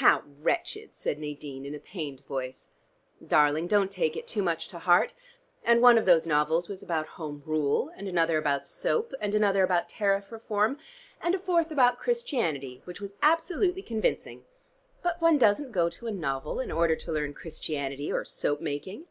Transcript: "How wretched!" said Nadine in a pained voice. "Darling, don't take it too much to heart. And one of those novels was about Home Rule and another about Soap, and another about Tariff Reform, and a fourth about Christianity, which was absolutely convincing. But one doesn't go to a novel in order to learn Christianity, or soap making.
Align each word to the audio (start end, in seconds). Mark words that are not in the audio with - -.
"How 0.00 0.22
wretched!" 0.40 0.94
said 0.94 1.18
Nadine 1.18 1.66
in 1.66 1.74
a 1.74 1.78
pained 1.78 2.24
voice. 2.24 2.70
"Darling, 3.22 3.66
don't 3.66 3.90
take 3.90 4.16
it 4.16 4.26
too 4.26 4.42
much 4.42 4.68
to 4.68 4.78
heart. 4.78 5.12
And 5.62 5.82
one 5.82 5.98
of 5.98 6.06
those 6.06 6.26
novels 6.26 6.70
was 6.70 6.82
about 6.82 7.06
Home 7.20 7.42
Rule 7.44 7.90
and 7.94 8.08
another 8.08 8.38
about 8.38 8.64
Soap, 8.66 9.12
and 9.20 9.34
another 9.34 9.62
about 9.62 9.90
Tariff 9.90 10.32
Reform, 10.32 10.78
and 11.20 11.34
a 11.34 11.38
fourth 11.38 11.70
about 11.70 11.98
Christianity, 11.98 12.80
which 12.86 13.02
was 13.02 13.12
absolutely 13.20 13.82
convincing. 13.82 14.46
But 15.02 15.20
one 15.20 15.36
doesn't 15.36 15.70
go 15.72 15.90
to 15.90 16.06
a 16.06 16.12
novel 16.12 16.60
in 16.60 16.72
order 16.72 16.96
to 16.96 17.12
learn 17.12 17.34
Christianity, 17.34 18.10
or 18.10 18.24
soap 18.24 18.62
making. 18.62 19.04